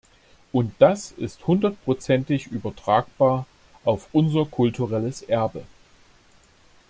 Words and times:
Und 0.51 0.73
das 0.79 1.11
ist 1.11 1.45
hundertprozentig 1.45 2.47
übertragbar 2.47 3.45
auf 3.83 4.07
unser 4.13 4.47
kulturelles 4.47 5.21
Erbe. 5.21 5.63